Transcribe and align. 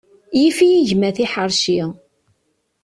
Yif-iyi 0.39 0.79
gma 0.89 1.09
tiḥerci. 1.15 1.79